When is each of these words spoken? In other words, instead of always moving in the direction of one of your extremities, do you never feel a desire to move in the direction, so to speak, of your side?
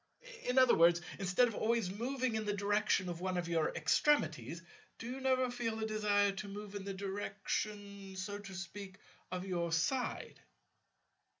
In 0.45 0.57
other 0.57 0.73
words, 0.73 0.99
instead 1.19 1.47
of 1.47 1.53
always 1.53 1.91
moving 1.91 2.33
in 2.33 2.45
the 2.45 2.55
direction 2.55 3.07
of 3.07 3.21
one 3.21 3.37
of 3.37 3.47
your 3.47 3.69
extremities, 3.75 4.63
do 4.97 5.05
you 5.05 5.21
never 5.21 5.51
feel 5.51 5.77
a 5.77 5.85
desire 5.85 6.31
to 6.31 6.47
move 6.47 6.73
in 6.73 6.85
the 6.85 6.93
direction, 6.95 8.15
so 8.15 8.39
to 8.39 8.55
speak, 8.55 8.97
of 9.31 9.45
your 9.45 9.71
side? 9.71 10.41